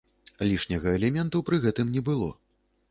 Лішняга 0.51 0.95
элементу 1.01 1.43
пры 1.51 1.63
гэтым 1.67 1.95
не 1.99 2.05
было. 2.11 2.29